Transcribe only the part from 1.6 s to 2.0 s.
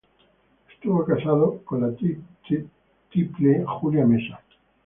con la